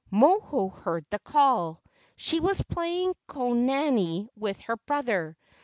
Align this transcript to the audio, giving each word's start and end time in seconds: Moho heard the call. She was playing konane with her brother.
Moho 0.11 0.71
heard 0.73 1.05
the 1.11 1.19
call. 1.19 1.83
She 2.15 2.39
was 2.39 2.59
playing 2.63 3.13
konane 3.27 4.29
with 4.35 4.59
her 4.61 4.77
brother. 4.77 5.37